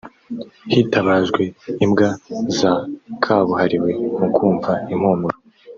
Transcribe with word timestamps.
Hitabajwe 0.73 1.41
imbwa 1.85 2.09
za 2.57 2.73
kabuhariwe 3.23 3.91
mu 4.19 4.27
kumva 4.35 4.71
impumuro 4.93 5.37